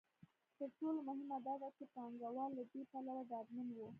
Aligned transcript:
تر 0.57 0.69
ټولو 0.79 0.99
مهمه 1.07 1.37
دا 1.47 1.53
ده 1.61 1.69
چې 1.77 1.83
پانګوال 1.93 2.51
له 2.57 2.63
دې 2.71 2.81
پلوه 2.91 3.21
ډاډمن 3.31 3.67
وو. 3.73 3.87